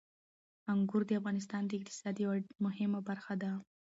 انګور 0.73 1.01
د 1.07 1.11
افغانستان 1.19 1.61
د 1.67 1.71
اقتصاد 1.79 2.15
یوه 2.23 2.37
مهمه 2.65 2.99
برخه 3.09 3.33
ده. 3.41 3.51